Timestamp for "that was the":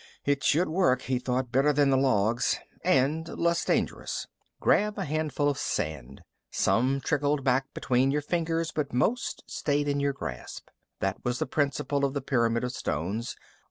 11.01-11.45